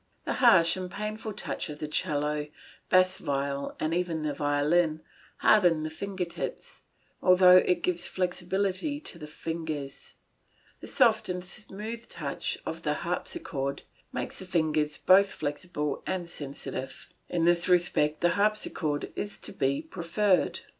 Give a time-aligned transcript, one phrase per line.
[0.25, 2.47] The harsh and painful touch of the 'cello,
[2.89, 5.01] bass viol, and even of the violin,
[5.37, 6.81] hardens the finger tips,
[7.21, 10.15] although it gives flexibility to the fingers.
[10.79, 17.13] The soft and smooth touch of the harpsichord makes the fingers both flexible and sensitive.
[17.29, 20.61] In this respect the harpsichord is to be preferred.